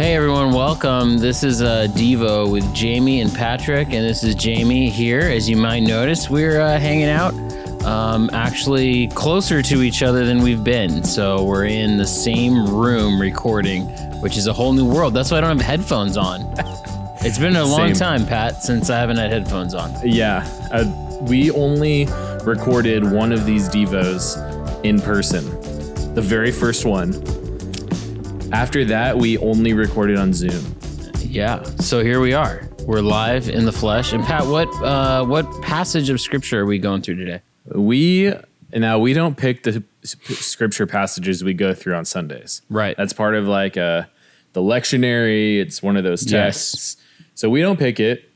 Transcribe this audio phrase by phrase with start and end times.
[0.00, 1.18] Hey everyone, welcome.
[1.18, 5.20] This is uh, Devo with Jamie and Patrick, and this is Jamie here.
[5.20, 7.34] As you might notice, we're uh, hanging out
[7.84, 11.04] um, actually closer to each other than we've been.
[11.04, 13.88] So we're in the same room recording,
[14.22, 15.12] which is a whole new world.
[15.12, 16.50] That's why I don't have headphones on.
[17.22, 17.96] It's been a long Same.
[17.96, 19.94] time, Pat, since I haven't had headphones on.
[20.02, 20.86] Yeah, uh,
[21.28, 22.06] we only
[22.44, 24.38] recorded one of these Devos
[24.82, 25.44] in person,
[26.14, 27.12] the very first one.
[28.52, 30.74] After that, we only recorded on Zoom.
[31.20, 31.62] Yeah.
[31.78, 32.68] So here we are.
[32.84, 34.12] We're live in the flesh.
[34.12, 37.42] And Pat, what uh, what passage of scripture are we going through today?
[37.72, 38.34] We
[38.72, 42.62] now we don't pick the scripture passages we go through on Sundays.
[42.68, 42.96] Right.
[42.96, 44.04] That's part of like uh,
[44.52, 45.60] the lectionary.
[45.60, 46.96] It's one of those Yes.
[47.34, 48.28] So we don't pick it,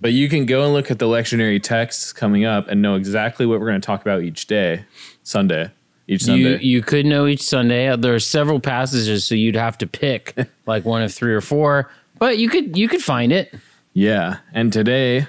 [0.00, 3.46] but you can go and look at the lectionary texts coming up and know exactly
[3.46, 4.84] what we're going to talk about each day,
[5.22, 5.70] Sunday,
[6.06, 6.58] each You Sunday.
[6.62, 7.88] you could know each Sunday.
[7.88, 10.34] Uh, There are several passages, so you'd have to pick
[10.66, 11.90] like one of three or four.
[12.18, 13.54] But you could you could find it.
[13.92, 15.26] Yeah, and today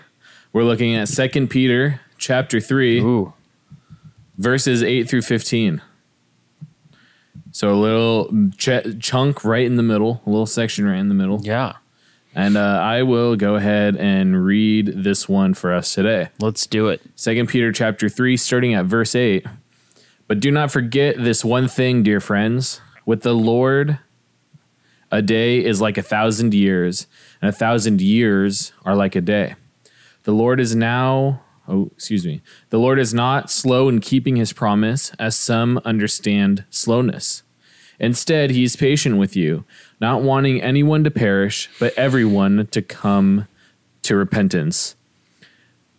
[0.53, 3.33] we're looking at Second Peter chapter 3 Ooh.
[4.37, 5.81] verses 8 through 15.
[7.51, 11.15] So a little ch- chunk right in the middle, a little section right in the
[11.15, 11.41] middle.
[11.43, 11.73] Yeah.
[12.33, 16.29] And uh, I will go ahead and read this one for us today.
[16.39, 17.01] Let's do it.
[17.15, 19.45] Second Peter chapter 3 starting at verse 8.
[20.27, 23.99] But do not forget this one thing, dear friends, with the Lord
[25.11, 27.07] a day is like a thousand years,
[27.41, 29.55] and a thousand years are like a day.
[30.23, 32.41] The Lord is now oh, excuse me.
[32.69, 37.43] The Lord is not slow in keeping his promise, as some understand slowness.
[37.99, 39.63] Instead, he is patient with you,
[40.01, 43.47] not wanting anyone to perish, but everyone to come
[44.03, 44.95] to repentance.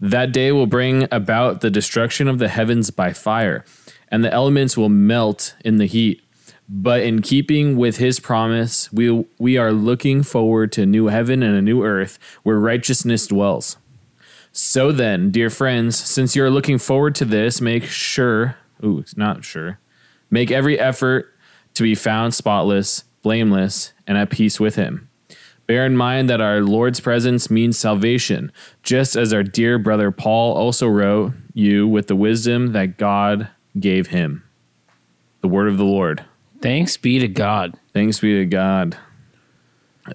[0.00, 3.64] That day will bring about the destruction of the heavens by fire,
[4.08, 6.22] and the elements will melt in the heat.
[6.68, 11.42] But in keeping with his promise, we, we are looking forward to a new heaven
[11.42, 13.78] and a new earth where righteousness dwells.
[14.52, 19.78] So then, dear friends, since you're looking forward to this, make sure, ooh, not sure,
[20.30, 21.34] make every effort
[21.74, 25.07] to be found spotless, blameless, and at peace with him.
[25.68, 28.50] Bear in mind that our Lord's presence means salvation,
[28.82, 33.48] just as our dear brother Paul also wrote you with the wisdom that God
[33.78, 34.42] gave him.
[35.42, 36.24] The word of the Lord.
[36.62, 37.74] Thanks be to God.
[37.92, 38.96] Thanks be to God.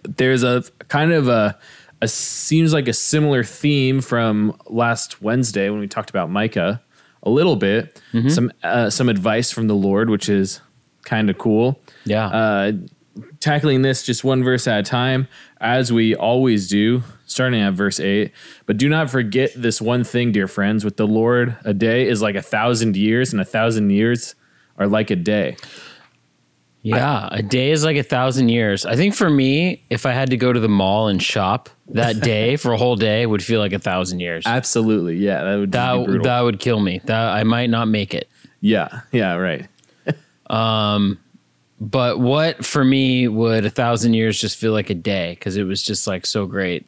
[0.02, 1.56] There's a kind of a,
[2.02, 6.82] a seems like a similar theme from last Wednesday when we talked about Micah
[7.22, 8.02] a little bit.
[8.30, 10.62] Some uh, some advice from the Lord, which is
[11.04, 11.80] kind of cool.
[12.06, 12.26] Yeah.
[12.26, 12.72] Uh,
[13.40, 15.28] tackling this just one verse at a time,
[15.62, 18.32] as we always do, starting at verse 8.
[18.66, 20.84] But do not forget this one thing, dear friends.
[20.86, 24.36] With the Lord, a day is like a thousand years, and a thousand years
[24.78, 25.56] are like a day.
[26.82, 27.30] yeah.
[27.32, 28.86] A day is like a thousand years.
[28.86, 32.20] I think for me, if I had to go to the mall and shop that
[32.22, 34.44] day for a whole day would feel like a thousand years.
[34.46, 35.18] Absolutely.
[35.18, 37.00] Yeah, that would That, that would kill me.
[37.06, 38.28] That I might not make it.
[38.60, 39.68] yeah, yeah, right.
[40.50, 41.20] Um,
[41.84, 45.64] But what for me would a thousand years just feel like a day because it
[45.64, 46.88] was just like so great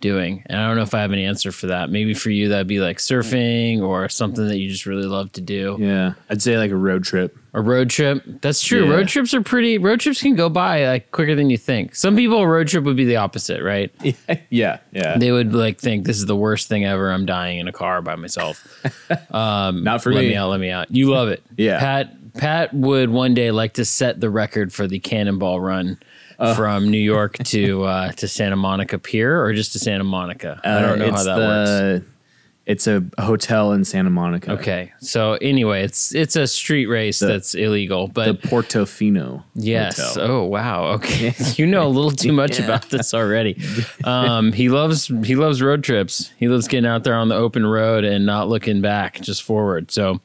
[0.00, 0.42] doing.
[0.46, 1.88] And I don't know if I have an answer for that.
[1.88, 5.40] Maybe for you that'd be like surfing or something that you just really love to
[5.40, 5.78] do.
[5.80, 7.38] Yeah, I'd say like a road trip.
[7.54, 8.22] A road trip.
[8.42, 8.84] That's true.
[8.86, 8.96] Yeah.
[8.96, 9.78] Road trips are pretty.
[9.78, 11.94] Road trips can go by like quicker than you think.
[11.94, 13.90] Some people a road trip would be the opposite, right?
[14.50, 15.16] yeah, yeah.
[15.16, 17.10] They would like think this is the worst thing ever.
[17.10, 18.62] I'm dying in a car by myself.
[19.30, 20.28] Um Not for let me.
[20.30, 20.50] me out.
[20.50, 20.90] Let me out.
[20.90, 21.42] You love it.
[21.56, 21.78] Yeah.
[21.78, 22.14] Pat.
[22.36, 25.98] Pat would one day like to set the record for the cannonball run
[26.56, 30.60] from New York to uh, to Santa Monica Pier or just to Santa Monica.
[30.64, 31.38] I don't know Uh, it's how that
[31.96, 32.06] works.
[32.66, 34.52] It's a hotel in Santa Monica.
[34.52, 34.90] Okay.
[34.98, 39.42] So anyway, it's it's a street race that's illegal, but The Portofino.
[39.54, 39.98] Yes.
[40.14, 40.30] Hotel.
[40.30, 40.84] Oh wow.
[40.94, 41.34] Okay.
[41.56, 43.62] you know a little too much about this already.
[44.04, 46.32] Um, he loves he loves road trips.
[46.38, 49.90] He loves getting out there on the open road and not looking back, just forward.
[49.90, 50.20] So,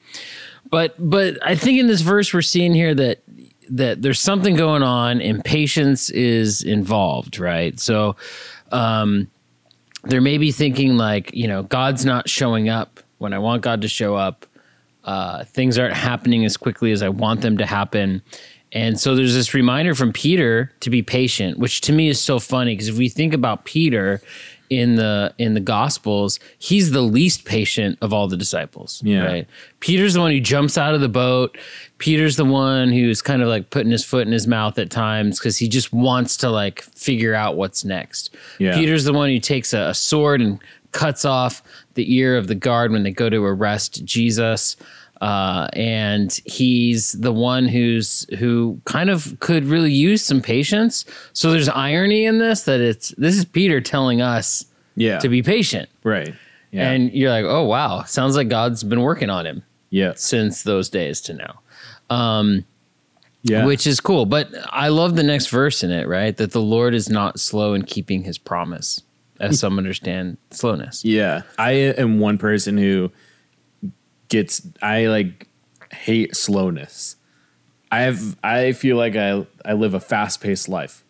[0.70, 3.24] but but I think in this verse we're seeing here that
[3.70, 7.80] that there's something going on and patience is involved, right?
[7.80, 8.16] So,
[8.72, 9.30] um,
[10.04, 13.82] there may be thinking like you know God's not showing up when I want God
[13.82, 14.46] to show up
[15.04, 18.22] uh, things aren't happening as quickly as I want them to happen.
[18.72, 22.40] And so there's this reminder from Peter to be patient, which to me is so
[22.40, 24.22] funny because if we think about Peter
[24.70, 29.24] in the in the gospels he's the least patient of all the disciples Yeah.
[29.26, 29.48] right
[29.80, 31.58] peter's the one who jumps out of the boat
[31.98, 35.40] peter's the one who's kind of like putting his foot in his mouth at times
[35.40, 38.30] because he just wants to like figure out what's next
[38.60, 38.76] Yeah.
[38.76, 40.60] peter's the one who takes a, a sword and
[40.92, 41.62] cuts off
[41.96, 44.76] the ear of the guard when they go to arrest jesus
[45.22, 51.04] uh, and he's the one who's who kind of could really use some patience.
[51.34, 55.20] So there's irony in this that it's this is Peter telling us Yeah.
[55.20, 56.34] to be patient, right.
[56.72, 56.90] Yeah.
[56.92, 60.14] and you're like, oh wow, sounds like God's been working on him yeah.
[60.16, 61.60] since those days to now,
[62.10, 62.64] um,
[63.42, 63.66] Yeah.
[63.66, 64.26] which is cool.
[64.26, 66.36] But I love the next verse in it, right?
[66.38, 69.02] That the Lord is not slow in keeping His promise,
[69.40, 71.04] as some understand slowness.
[71.04, 73.12] Yeah, I am one person who
[74.30, 75.48] gets I like
[75.92, 77.16] hate slowness.
[77.92, 81.04] I have I feel like I I live a fast paced life.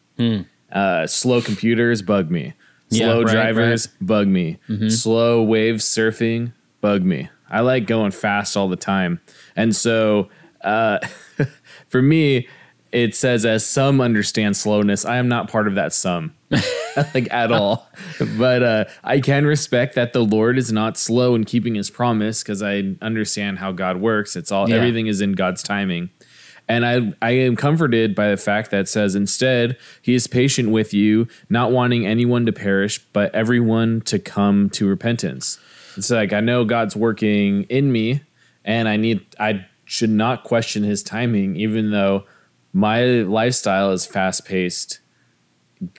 [0.72, 2.54] Uh, slow computers bug me.
[2.90, 4.58] Yeah, Slow right, drivers bug me.
[4.90, 7.30] Slow wave surfing bug me.
[7.50, 9.22] I like going fast all the time,
[9.56, 10.30] and so
[10.62, 11.00] uh,
[11.88, 12.48] for me,
[12.92, 15.06] it says as some understand slowness.
[15.06, 16.34] I am not part of that some.
[17.14, 17.88] like at all.
[18.38, 22.42] But uh, I can respect that the Lord is not slow in keeping His promise
[22.42, 24.36] because I understand how God works.
[24.36, 24.78] It's all Yeah.
[24.78, 26.10] everything is in God's timing,
[26.68, 30.92] and I I am comforted by the fact that says instead He is patient with
[30.94, 35.60] you, not wanting anyone to perish, but everyone to come to repentance.
[35.96, 38.22] It's like I know God's working in me,
[38.66, 42.26] and I need I should not question His timing, even though
[42.74, 45.00] my lifestyle is fast paced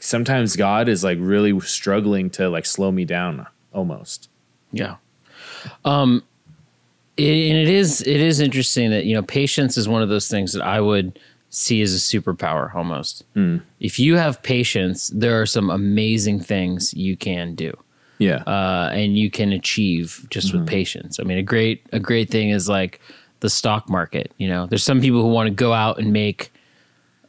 [0.00, 4.28] sometimes God is like really struggling to like slow me down almost.
[4.72, 4.96] Yeah.
[5.84, 6.22] Um,
[7.16, 10.28] it, and it is it is interesting that you know patience is one of those
[10.28, 11.18] things that I would
[11.50, 13.24] see as a superpower almost.
[13.80, 17.76] If you have patience, there are some amazing things you can do.
[18.18, 18.42] Yeah.
[18.46, 21.18] uh, and you can achieve just with patience.
[21.18, 23.00] I mean, a great a great thing is like
[23.40, 24.32] the stock market.
[24.36, 26.52] You know, there's some people who want to go out and make,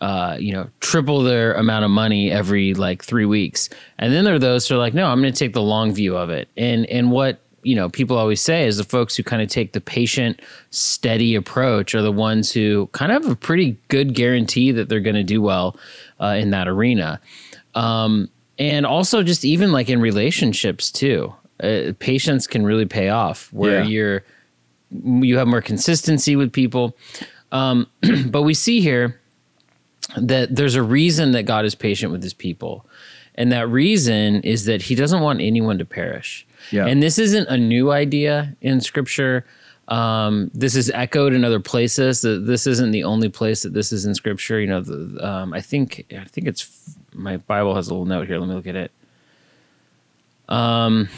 [0.01, 3.69] uh, you know, triple their amount of money every like three weeks,
[3.99, 5.93] and then there are those who are like, no, I'm going to take the long
[5.93, 6.49] view of it.
[6.57, 9.73] And and what you know people always say is the folks who kind of take
[9.73, 14.71] the patient, steady approach are the ones who kind of have a pretty good guarantee
[14.71, 15.77] that they're going to do well
[16.19, 17.21] uh, in that arena
[17.75, 18.27] um,
[18.57, 21.31] and also just even like in relationships too
[21.61, 23.87] uh, patience can really pay off where Yeah.
[23.87, 24.23] you're
[24.89, 26.97] you have more consistency with people
[27.51, 27.85] um,
[28.27, 29.20] but we see here
[30.17, 32.85] that there's a reason that god is patient with his people
[33.35, 36.85] and that reason is that he doesn't want anyone to perish Yeah.
[36.87, 39.45] and this isn't a new idea in scripture
[39.87, 42.21] um, this is echoed in other places.
[42.21, 44.57] This isn't the only place that this is in scripture.
[44.61, 48.27] You know, the, um, I think I think it's my Bible has a little note
[48.27, 48.37] here.
[48.39, 48.91] Let me look at it.
[50.47, 51.09] Um,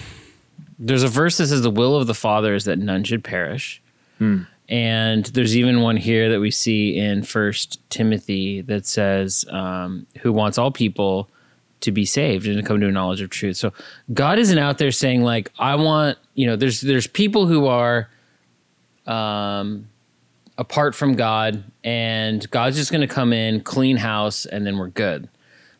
[0.79, 3.79] there's a verse that says, "The will of the Father is that none should perish,"
[4.69, 10.33] and there's even one here that we see in First Timothy that says, um, "Who
[10.33, 11.29] wants all people."
[11.83, 13.57] to be saved and to come to a knowledge of truth.
[13.57, 13.73] So
[14.13, 18.09] God isn't out there saying like I want, you know, there's there's people who are
[19.05, 19.89] um
[20.57, 24.87] apart from God and God's just going to come in, clean house and then we're
[24.87, 25.27] good.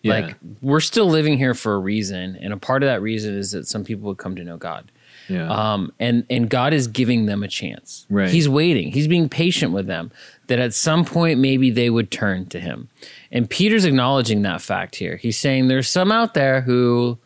[0.01, 0.13] Yeah.
[0.13, 3.51] Like we're still living here for a reason and a part of that reason is
[3.51, 4.91] that some people would come to know God.
[5.29, 5.47] Yeah.
[5.49, 8.05] Um, and and God is giving them a chance.
[8.09, 8.29] Right.
[8.29, 8.91] He's waiting.
[8.91, 10.11] He's being patient with them.
[10.47, 12.89] That at some point maybe they would turn to Him.
[13.31, 15.17] And Peter's acknowledging that fact here.
[15.17, 17.17] He's saying there's some out there who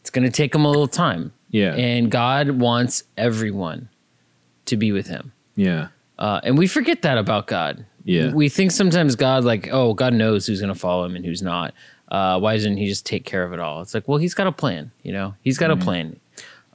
[0.00, 1.32] it's going to take them a little time.
[1.50, 1.74] Yeah.
[1.74, 3.88] And God wants everyone
[4.66, 5.32] to be with Him.
[5.56, 5.88] yeah.
[6.18, 7.86] Uh, and we forget that about God.
[8.02, 8.32] Yeah.
[8.34, 11.42] We think sometimes God, like, oh, God knows who's going to follow Him and who's
[11.42, 11.74] not.
[12.10, 13.82] Uh, why doesn't He just take care of it all?
[13.82, 14.90] It's like, well, He's got a plan.
[15.04, 16.18] You know, He's got a plan.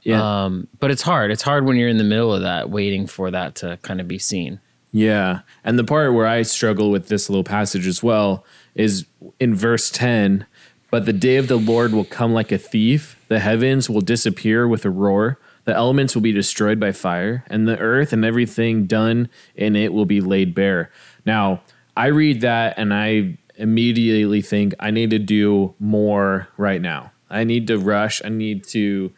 [0.04, 0.44] Yeah.
[0.44, 1.30] Um, but it's hard.
[1.30, 4.06] It's hard when you're in the middle of that, waiting for that to kind of
[4.06, 4.60] be seen.
[4.92, 5.40] Yeah.
[5.64, 8.44] And the part where I struggle with this little passage as well
[8.74, 9.06] is
[9.40, 10.46] in verse 10
[10.90, 13.18] But the day of the Lord will come like a thief.
[13.28, 15.40] The heavens will disappear with a roar.
[15.64, 19.94] The elements will be destroyed by fire, and the earth and everything done in it
[19.94, 20.90] will be laid bare.
[21.24, 21.62] Now,
[21.96, 27.12] I read that and I immediately think I need to do more right now.
[27.30, 28.20] I need to rush.
[28.24, 29.12] I need to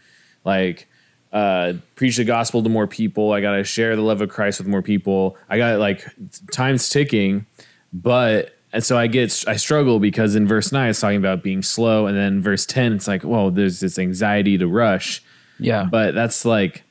[0.47, 0.89] like
[1.33, 3.33] uh, preach the gospel to more people.
[3.33, 5.37] I got to share the love of Christ with more people.
[5.51, 6.07] I got like
[6.53, 7.45] time's ticking,
[7.93, 11.63] but and so I get I struggle because in verse nine it's talking about being
[11.63, 15.23] slow, and then verse ten it's like, well, there's this anxiety to rush.
[15.59, 15.85] Yeah.
[15.91, 16.85] But that's like,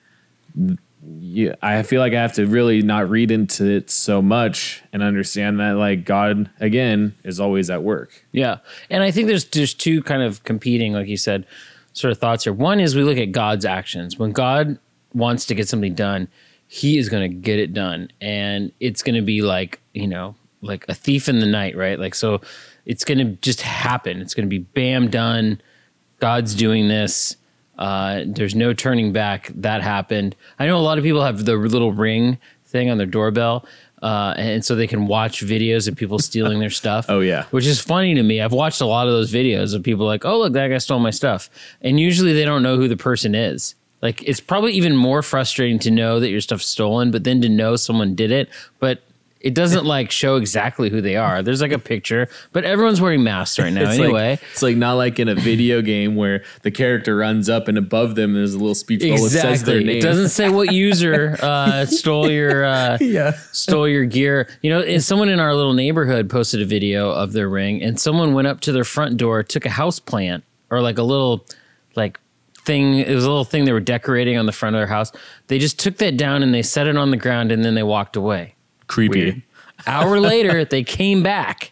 [1.20, 5.04] yeah, I feel like I have to really not read into it so much and
[5.04, 8.26] understand that like God again is always at work.
[8.32, 8.58] Yeah,
[8.90, 11.46] and I think there's there's two kind of competing, like you said.
[11.96, 12.54] Sort of thoughts here.
[12.54, 14.20] One is we look at God's actions.
[14.20, 14.78] When God
[15.14, 16.28] wants to get something done,
[16.68, 18.12] he is going to get it done.
[18.22, 21.98] And it's going to be like, you know, like a thief in the night, right?
[21.98, 22.42] Like, so
[22.86, 24.22] it's going to just happen.
[24.22, 25.62] It's going to be bam, done.
[26.20, 27.38] God's doing this.
[27.78, 29.52] Uh, there's no turning back.
[29.56, 30.36] That happened.
[30.60, 33.66] I know a lot of people have the little ring thing on their doorbell.
[34.02, 37.06] Uh, and so they can watch videos of people stealing their stuff.
[37.10, 37.46] Oh, yeah.
[37.52, 38.42] which is funny to me.
[38.42, 41.00] I've watched a lot of those videos of people like, "Oh, look, that guy stole
[41.00, 41.50] my stuff,"
[41.82, 43.74] and usually they don't know who the person is.
[44.02, 47.50] Like, it's probably even more frustrating to know that your stuff's stolen, but then to
[47.50, 48.50] know someone did it,
[48.80, 49.02] but
[49.46, 51.42] it doesn't like show exactly who they are.
[51.44, 54.32] There's like a picture, but everyone's wearing masks right now It's anyway.
[54.32, 57.78] like, it's like not like in a video game where the character runs up and
[57.78, 59.98] above them there's a little speech bubble that says their name.
[59.98, 63.32] It doesn't say what user uh, stole your uh, yeah.
[63.52, 64.50] stole your gear.
[64.64, 68.34] You know, someone in our little neighborhood posted a video of their ring, and someone
[68.34, 71.46] went up to their front door, took a house plant or like a little
[71.96, 72.20] like
[72.64, 72.96] thing.
[72.96, 75.12] It was a little thing they were decorating on the front of their house.
[75.48, 77.84] They just took that down and they set it on the ground, and then they
[77.84, 78.56] walked away.
[78.88, 79.24] Creepy.
[79.24, 79.42] Weird.
[79.88, 81.72] Hour later, they came back,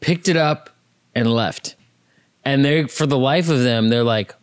[0.00, 0.70] picked it up,
[1.14, 1.76] and left.
[2.44, 4.34] And they, for the life of them, they're like,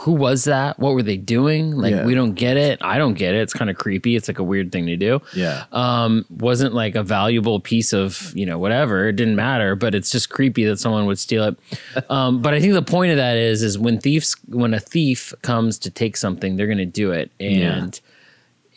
[0.00, 0.78] "Who was that?
[0.78, 1.70] What were they doing?
[1.74, 2.04] Like, Yeah.
[2.04, 2.78] we don't get it.
[2.82, 3.40] I don't get it.
[3.40, 4.14] It's kind of creepy.
[4.14, 5.22] It's like a weird thing to do.
[5.34, 5.64] Yeah.
[5.72, 9.08] Um, wasn't like a valuable piece of you know whatever.
[9.08, 11.56] It didn't matter, but it's just creepy that someone would steal it.
[12.10, 15.32] um, but I think the point of that is, is when thieves, when a thief
[15.40, 17.98] comes to take something, they're going to do it, and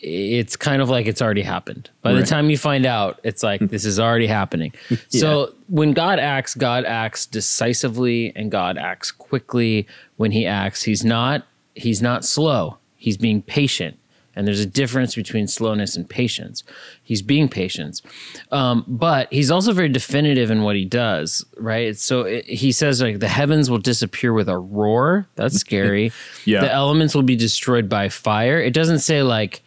[0.02, 1.90] it's kind of like it's already happened.
[2.02, 4.74] By the time you find out, it's like this is already happening.
[5.10, 9.88] So when God acts, God acts decisively and God acts quickly
[10.18, 10.84] when he acts.
[10.84, 12.78] He's not he's not slow.
[12.96, 13.98] He's being patient.
[14.36, 16.64] And there's a difference between slowness and patience.
[17.04, 18.02] He's being patient.
[18.52, 21.98] Um, but he's also very definitive in what he does, right?
[21.98, 25.28] So it, he says like the heavens will disappear with a roar.
[25.36, 26.14] That's scary.
[26.46, 26.62] Yeah.
[26.62, 28.62] The elements will be destroyed by fire.
[28.62, 29.62] It doesn't say like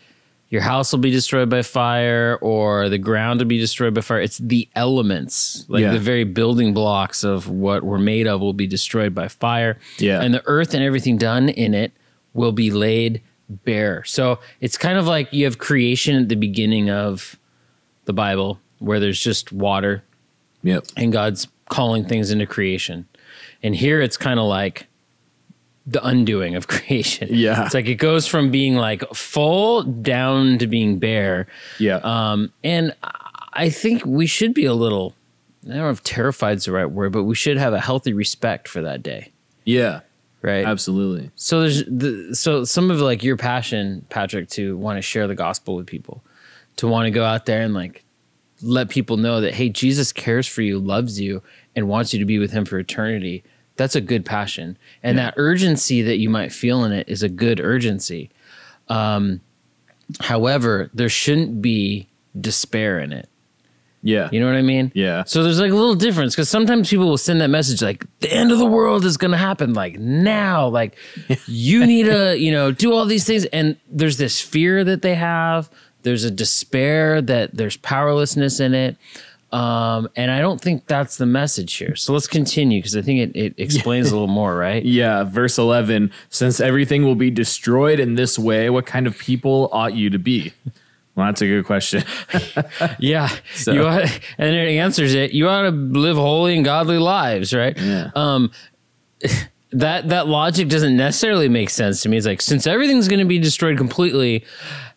[0.53, 4.21] your house will be destroyed by fire or the ground will be destroyed by fire.
[4.21, 5.93] It's the elements, like Yeah.
[5.93, 9.79] the very building blocks of what we're made of will be destroyed by fire.
[9.99, 10.21] Yeah.
[10.21, 11.93] And the earth and everything done in it
[12.35, 14.05] will be laid bare.
[14.05, 17.37] So it's kind of like you have creation at the beginning of
[18.05, 20.05] the Bible where there's just water
[20.65, 20.85] Yep.
[20.99, 23.07] and God's calling things into creation.
[23.63, 24.87] And here it's kind of like
[25.87, 27.29] the undoing of creation.
[27.31, 27.65] Yeah.
[27.67, 31.47] It's like it goes from being like full down to being bare.
[31.79, 31.97] Yeah.
[32.03, 32.95] Um, and
[33.53, 35.15] I think we should be a little,
[35.65, 38.13] I don't know if terrified is the right word, but we should have a healthy
[38.13, 39.33] respect for that day.
[39.65, 40.01] yeah.
[40.45, 40.67] Right.
[40.67, 41.31] Absolutely.
[41.37, 45.37] So there's the so some of like your passion, Patrick, to want to share the
[45.37, 46.25] gospel with people,
[46.79, 48.05] to want to go out there and like
[48.61, 51.45] let people know that hey, Jesus cares for you, loves you,
[51.77, 53.45] and wants you to be with him for eternity.
[53.77, 54.77] That's a good passion.
[55.03, 58.31] And that urgency that you might feel in it is a good urgency.
[58.89, 59.41] Um,
[60.21, 63.29] however, there shouldn't be despair in it.
[64.03, 64.29] Yeah.
[64.33, 64.91] You know what I mean?
[64.95, 65.23] Yeah.
[65.25, 68.33] So there's like a little difference because sometimes people will send that message like the
[68.33, 70.97] end of the world is going to happen like now, like
[71.47, 73.45] you need to, you know, do all these things.
[73.47, 75.71] And there's this fear that they have.
[76.03, 78.97] There's a despair that there's powerlessness in it.
[79.53, 81.95] Um, and I don't think that's the message here.
[81.95, 84.83] So let's continue because I think it, it explains a little more, right?
[84.85, 86.11] Yeah, verse 11.
[86.31, 90.19] Since everything will be destroyed in this way, what kind of people ought you to
[90.19, 90.53] be?
[91.15, 92.05] Well, that's a good question.
[92.99, 93.29] Yeah.
[93.67, 95.33] You ought, and it answers it.
[95.33, 97.77] You ought to live holy and godly lives, right?
[97.79, 98.11] Yeah.
[98.15, 98.51] Um,
[99.73, 102.17] that that logic doesn't necessarily make sense to me.
[102.17, 104.45] It's like since everything's going to be destroyed completely,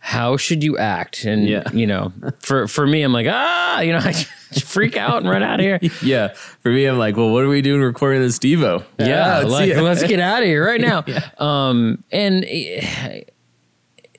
[0.06, 1.26] how should you act?
[1.26, 1.64] And Yeah.
[1.74, 5.42] you know, for for me, I'm like ah, you know, I freak out and run
[5.42, 5.80] out of here.
[6.04, 6.28] yeah.
[6.62, 8.84] For me, I'm like, well, what are we doing recording this Devo?
[9.00, 11.04] Yeah, let's like let's get out of here right now.
[11.44, 13.24] Um, and eh,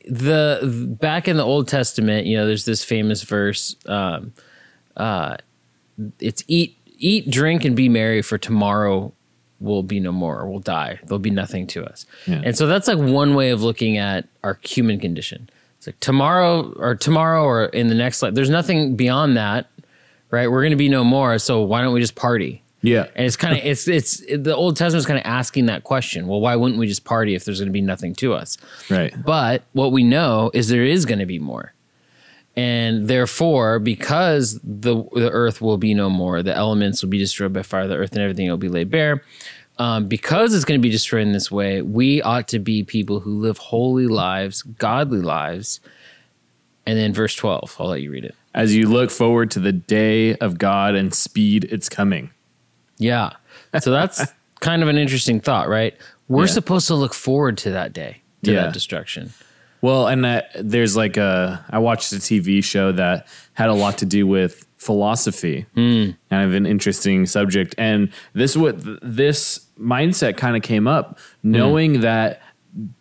[0.08, 3.76] the back in the Old Testament, you know, there's this famous verse.
[3.86, 4.32] Um,
[4.96, 5.36] uh,
[6.18, 9.12] it's eat, eat, drink, and be merry, for tomorrow
[9.60, 10.48] will be no more.
[10.50, 10.98] We'll die.
[11.04, 12.06] There'll be nothing to us.
[12.26, 12.42] Yeah.
[12.44, 15.48] And so that's like one way of looking at our human condition.
[15.86, 18.34] It's like tomorrow or tomorrow or in the next life.
[18.34, 19.70] There's nothing beyond that,
[20.32, 20.50] right?
[20.50, 21.38] We're going to be no more.
[21.38, 22.64] So why don't we just party?
[22.82, 23.06] Yeah.
[23.14, 26.26] And it's kind of it's it's the Old Testament's kind of asking that question.
[26.26, 28.58] Well, why wouldn't we just party if there's going to be nothing to us?
[28.90, 29.14] Right.
[29.24, 31.72] But what we know is there is going to be more.
[32.56, 37.52] And therefore, because the the earth will be no more, the elements will be destroyed
[37.52, 39.22] by fire, the earth and everything will be laid bare.
[39.78, 43.20] Um, because it's going to be destroyed in this way, we ought to be people
[43.20, 45.80] who live holy lives, godly lives.
[46.86, 48.34] And then verse 12, I'll let you read it.
[48.54, 52.30] As you look forward to the day of God and speed its coming.
[52.96, 53.30] Yeah.
[53.80, 54.24] So that's
[54.60, 55.94] kind of an interesting thought, right?
[56.28, 56.52] We're Yeah.
[56.52, 58.62] supposed to look forward to that day, to Yeah.
[58.62, 59.34] that destruction.
[59.82, 63.98] Well, and that, there's like a I watched a TV show that had a lot
[63.98, 66.10] to do with philosophy, hmm.
[66.30, 67.74] kind of an interesting subject.
[67.76, 71.50] And this what this mindset kind of came up, hmm.
[71.50, 72.40] knowing that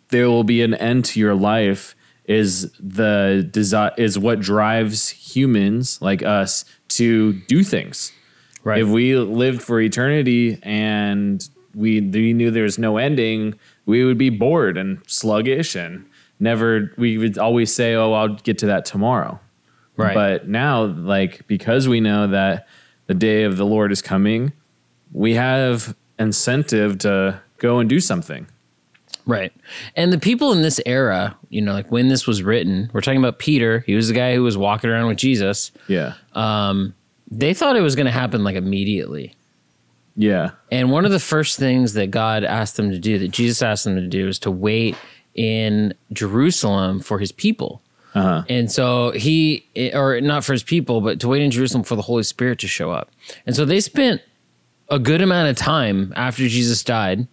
[0.08, 1.94] there will be an end to your life
[2.26, 8.12] is the desire is what drives humans like us to do things.
[8.64, 8.82] Right.
[8.82, 14.18] If we lived for eternity and we, we knew there was no ending, we would
[14.18, 16.04] be bored and sluggish and
[16.40, 19.38] never, we would always say, oh, I'll get to that tomorrow.
[19.96, 20.14] Right.
[20.14, 22.66] But now, like, because we know that
[23.06, 24.52] the day of the Lord is coming,
[25.12, 28.46] we have incentive to go and do something.
[29.26, 29.52] Right.
[29.96, 33.18] And the people in this era, you know, like when this was written, we're talking
[33.18, 33.80] about Peter.
[33.80, 35.72] He was the guy who was walking around with Jesus.
[35.88, 36.14] Yeah.
[36.34, 36.94] Um,
[37.28, 39.34] they thought it was going to happen like immediately.
[40.16, 40.50] yeah.
[40.70, 43.84] And one of the first things that God asked them to do, that Jesus asked
[43.84, 44.94] them to do, is to wait
[45.34, 47.82] in Jerusalem for his people.
[48.16, 48.44] Uh-huh.
[48.48, 52.02] And so he, or not for his people, but to wait in Jerusalem for the
[52.02, 53.10] Holy Spirit to show up.
[53.46, 54.22] And so they spent
[54.88, 57.28] a good amount of time after Jesus died,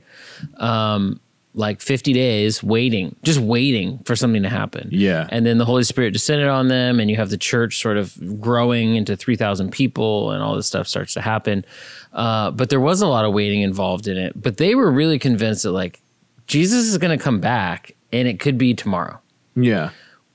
[0.58, 1.22] um,
[1.56, 4.90] like 50 days waiting, just waiting for something to happen.
[4.92, 5.28] Yeah.
[5.30, 8.42] And then the Holy Spirit descended on them, and you have the church sort of
[8.42, 11.64] growing into 3,000 people, and all this stuff starts to happen.
[12.12, 14.34] Uh, but there was a lot of waiting involved in it.
[14.42, 16.02] But they were really convinced that, like,
[16.48, 19.20] Jesus is going to come back, and it could be tomorrow
[19.56, 19.92] Yeah.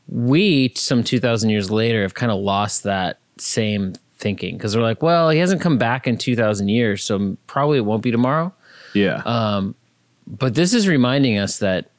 [0.09, 5.03] We some 2000 years later have kind of lost that same thinking because we're like
[5.03, 8.53] well he hasn't come back in 2000 years so probably it won't be tomorrow
[8.95, 9.23] Yeah.
[9.27, 9.75] um,
[10.27, 11.91] but this is reminding us that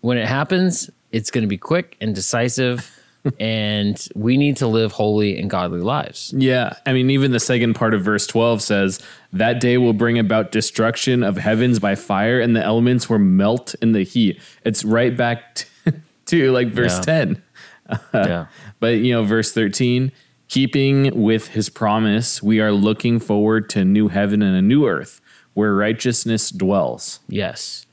[0.00, 2.98] when it happens it's going to be quick and decisive
[3.38, 6.72] and we need to live holy and godly lives Yeah.
[6.86, 9.00] I mean, even the second part of verse 12 says,
[9.32, 13.76] That day will bring about destruction of heavens by fire, and the elements will melt
[13.80, 14.40] in the heat.
[14.64, 15.66] It's right back
[16.32, 17.24] to, to like verse Yeah.
[17.26, 17.42] 10.
[18.14, 18.46] yeah
[18.80, 20.10] But, you know, verse 13,
[20.48, 24.86] keeping with his promise, we are looking forward to a new heaven and a new
[24.86, 25.20] earth
[25.54, 27.20] where righteousness dwells.
[27.28, 27.86] yes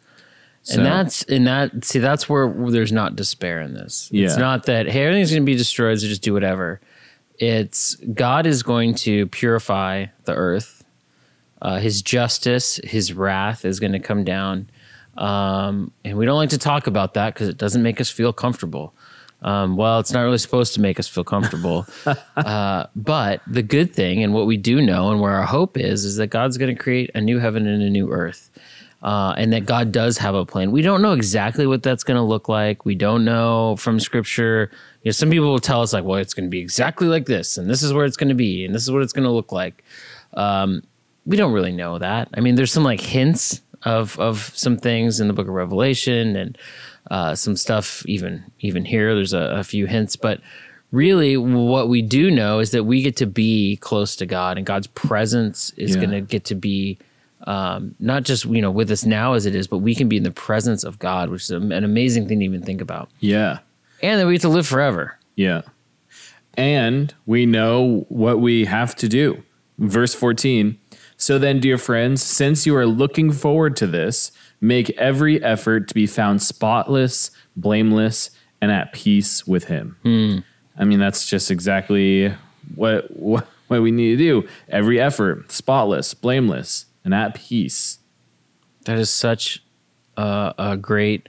[0.64, 4.26] So- and that's and that see that's where there's not despair in this Yeah.
[4.26, 6.80] it's not that hey everything's going to be destroyed so just do whatever
[7.38, 10.84] it's god is going to purify the earth
[11.62, 14.70] uh, his justice his wrath is going to come down
[15.20, 18.34] um, and we don't like to talk about that because it doesn't make us feel
[18.34, 18.94] comfortable
[19.42, 21.86] um, well it's not really supposed to make us feel comfortable
[22.38, 26.04] uh, but the good thing and what we do know and where our hope is
[26.06, 28.50] is that god's going to create a new heaven and a new earth
[29.02, 30.72] uh, and that God does have a plan.
[30.72, 32.86] We don't know exactly what that's going to look like.
[32.86, 34.72] We don't know from Scripture.
[35.04, 37.26] You know, some people will tell us like, "Well, it's going to be exactly like
[37.26, 39.24] this, and this is where it's going to be, and this is what it's going
[39.24, 39.84] to look like."
[40.34, 40.84] Um,
[41.26, 42.28] we don't really know that.
[42.34, 46.36] I mean, there's some like hints of of some things in the Book of Revelation,
[46.36, 46.58] and
[47.12, 49.16] uh, some stuff even even here.
[49.16, 50.42] There's a, a few hints, but
[50.92, 54.66] really, what we do know is that we get to be close to God, and
[54.66, 55.98] God's presence is Yeah.
[56.02, 56.98] going to get to be
[57.46, 60.18] um, not just you know with us now as it is, but we can be
[60.18, 63.60] in the presence of God, which is an amazing thing to even think about, Yeah.
[64.04, 65.18] and that we get to live forever.
[65.36, 65.62] Yeah.
[66.58, 69.44] And we know what we have to do.
[69.78, 70.78] Verse 14.
[71.22, 75.94] So then, dear friends, since you are looking forward to this, make every effort to
[75.94, 79.98] be found spotless, blameless, and at peace with him.
[80.04, 80.38] Hmm.
[80.78, 82.34] I mean, that's just exactly
[82.74, 84.48] what, what what we need to do.
[84.70, 88.00] Every effort, spotless, blameless, and at peace.
[88.86, 89.62] That is such
[90.16, 91.28] a, a great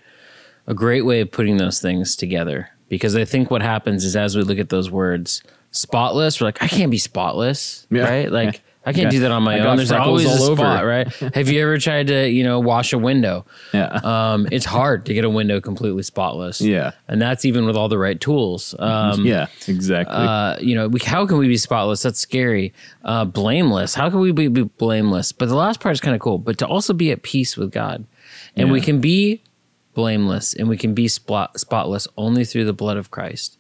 [0.69, 4.37] a great way of putting those things together because I think what happens is as
[4.37, 8.05] we look at those words, spotless, we're like, I can't be spotless, Yeah.
[8.09, 8.31] right?
[8.31, 9.77] Like I can't got- do that on my own.
[9.77, 10.63] There's always a all over.
[10.63, 11.07] spot, right?
[11.35, 13.45] Have you ever tried to, you know, wash a window?
[13.75, 13.89] Yeah.
[14.03, 16.63] Um, it's hard to get a window completely spotless.
[16.63, 16.93] Yeah.
[17.07, 18.75] and that's even with all the right tools.
[18.79, 20.17] Um, yeah, exactly.
[20.17, 22.03] uh, you know, we, how can we be spotless?
[22.03, 22.73] That's scary.
[23.05, 23.95] Uh, blameless.
[23.95, 25.33] How can we be, be blameless?
[25.33, 26.39] But the last part is kind of cool.
[26.39, 28.07] But to also be at peace with God,
[28.57, 29.43] and we can be
[29.95, 33.59] blameless and we can be spot, spotless only through the blood of Christ,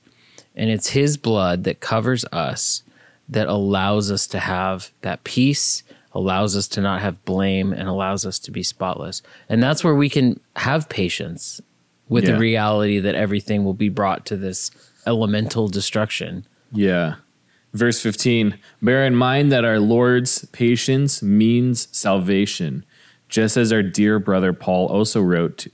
[0.56, 2.83] and it's His blood that covers us,
[3.31, 8.27] that allows us to have that peace, allows us to not have blame, and allows
[8.27, 9.23] us to be spotless.
[9.49, 11.61] And that's where we can have patience
[12.09, 12.33] with Yeah.
[12.33, 14.71] the reality that everything will be brought to this
[15.07, 16.45] elemental destruction.
[16.73, 17.14] Yeah.
[17.73, 22.85] Verse 15 Bear in mind that our Lord's patience means salvation,
[23.29, 25.69] just as our dear brother Paul also wrote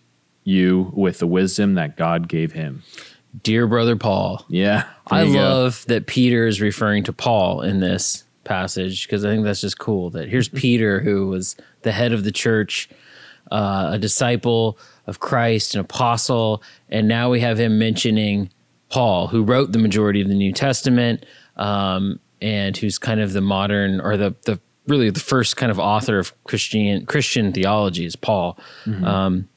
[0.44, 2.82] you with the wisdom that God gave him.
[3.42, 4.84] Dear brother Paul, Yeah.
[5.06, 5.32] I go.
[5.32, 9.78] love that Peter is referring to Paul in this passage because I think that's just
[9.78, 12.88] cool that here's Peter, who was the head of the church,
[13.50, 18.50] uh, a disciple of Christ, an apostle, and now we have him mentioning
[18.88, 23.40] Paul, who wrote the majority of the New Testament, um, and who's kind of the
[23.40, 28.16] modern or the the really the first kind of author of Christian Christian theology is
[28.16, 28.58] Paul.
[29.04, 29.48] Um,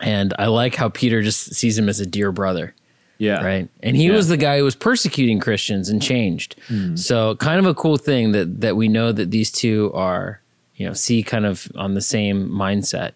[0.00, 2.74] and I like how Peter just sees him as a dear brother
[3.20, 3.44] Yeah.
[3.44, 3.68] right?
[3.82, 4.14] And he Yeah.
[4.14, 6.56] was the guy who was persecuting Christians and changed.
[6.96, 10.40] So kind of a cool thing that that we know that these two are,
[10.74, 13.12] you know, see kind of on the same mindset.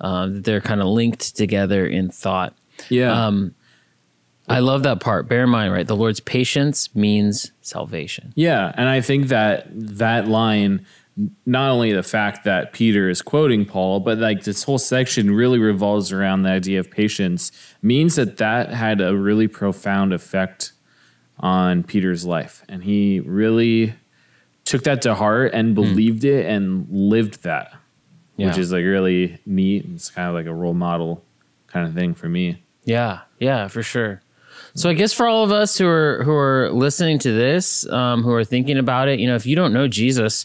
[0.00, 2.54] Um, that they're kind of linked together in thought.
[2.88, 3.26] Yeah.
[3.26, 3.54] Um,
[4.48, 5.28] I love that part.
[5.28, 5.86] Bear in mind, right?
[5.86, 8.32] The Lord's patience means salvation.
[8.36, 10.86] Yeah, and I think that that line,
[11.46, 15.58] not only the fact that Peter is quoting Paul, but like this whole section really
[15.58, 17.50] revolves around the idea of patience,
[17.82, 20.72] means that that had a really profound effect
[21.40, 23.94] on Peter's life, and he really
[24.64, 27.72] took that to heart and believed it and lived that,
[28.36, 29.86] which is like really neat.
[29.94, 31.24] It's kind of like a role model
[31.68, 32.62] kind of thing for me.
[32.84, 34.20] Yeah, yeah, for sure.
[34.74, 38.22] So I guess for all of us who are who are listening to this, um,
[38.22, 40.44] who are thinking about it, you know, if you don't know Jesus,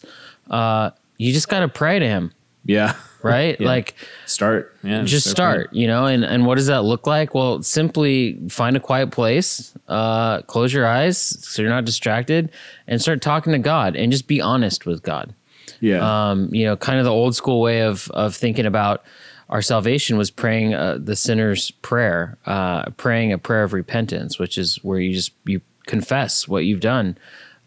[0.50, 2.34] uh, you just got to pray to Him,
[2.66, 3.60] Yeah, right?
[3.60, 3.68] Yeah.
[3.68, 4.76] Like start.
[4.84, 7.34] Yeah, just start, you know, and and what does that look like?
[7.34, 12.52] Well, simply find a quiet place, uh, close your eyes so you're not distracted,
[12.88, 15.34] and start talking to God, and just be honest with God.
[15.80, 19.04] Yeah, Um, you know, kind of the old school way of of thinking about
[19.50, 24.58] our salvation was praying uh, the sinner's prayer, uh, praying a prayer of repentance, which
[24.58, 27.18] is where you just you confess what you've done,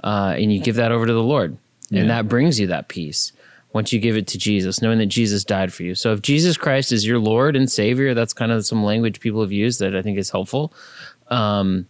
[0.02, 1.58] uh, and you give that over to the Lord,
[1.90, 2.02] Yeah.
[2.02, 3.32] and that brings you that peace
[3.72, 5.94] once you give it to Jesus, knowing that Jesus died for you.
[5.94, 9.42] So if Jesus Christ is your Lord and Savior, that's kind of some language people
[9.42, 10.72] have used that I think is helpful.
[11.28, 11.86] Um,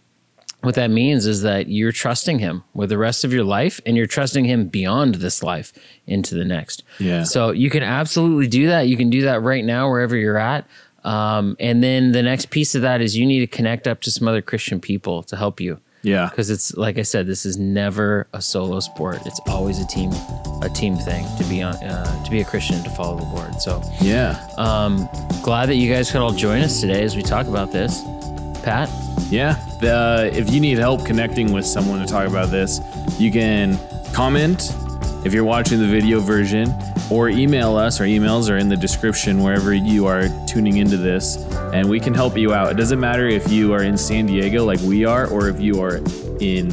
[0.61, 3.95] what that means is that you're trusting him with the rest of your life and
[3.95, 5.71] you're trusting him beyond this life
[6.07, 6.83] into the next.
[6.99, 7.23] Yeah.
[7.23, 8.87] So you can absolutely do that.
[8.87, 10.67] You can do that right now, wherever you're at.
[11.03, 14.11] Um, and then the next piece of that is you need to connect up to
[14.11, 15.79] some other Christian people to help you.
[16.07, 19.25] Yeah, Because it's like I said, this is never a solo sport.
[19.25, 20.11] It's always a team,
[20.61, 23.61] a team thing to be on, uh, to be a Christian to follow the Lord.
[23.61, 24.47] So yeah.
[24.57, 25.09] um,
[25.43, 28.03] glad that you guys could all join us today as we talk about this.
[28.63, 28.89] Pat,
[29.29, 29.55] Yeah.
[29.81, 32.79] The, if you need help connecting with someone to talk about this,
[33.19, 33.77] you can
[34.13, 34.73] comment
[35.25, 36.73] if you're watching the video version
[37.09, 37.99] or email us.
[37.99, 41.37] Our emails are in the description wherever you are tuning into this,
[41.73, 42.71] and we can help you out.
[42.71, 45.81] It doesn't matter if you are in San Diego like we are or if you
[45.81, 45.97] are
[46.39, 46.69] in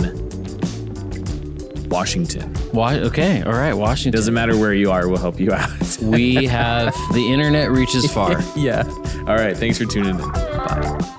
[1.89, 2.53] Washington.
[2.73, 4.19] Wa- okay, all right, Washington.
[4.19, 5.71] Doesn't matter where you are, we'll help you out.
[6.03, 8.41] we have the internet reaches far.
[8.57, 8.83] yeah.
[9.27, 9.57] All right.
[9.57, 10.17] Thanks for tuning in.
[10.19, 11.11] Bye.